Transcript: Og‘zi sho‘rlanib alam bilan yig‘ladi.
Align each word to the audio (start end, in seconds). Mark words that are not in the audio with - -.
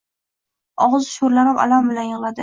Og‘zi 0.85 1.05
sho‘rlanib 1.09 1.61
alam 1.67 1.91
bilan 1.93 2.09
yig‘ladi. 2.13 2.39